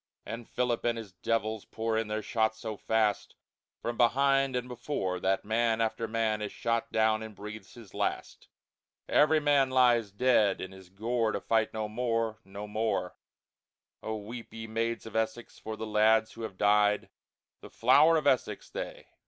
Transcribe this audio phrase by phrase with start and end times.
[0.25, 3.35] And Philip and his Devils pour in their Shot so fast,
[3.83, 8.47] From behind and before, That Man after Man is shot down and breathes his last.
[9.07, 13.15] Every Man lies dead in his Gore To fight no more, no more!
[14.01, 17.09] Oh, weep, ye Maids of Essex, for the Lads who have died,
[17.59, 19.05] The Flower of Essex they!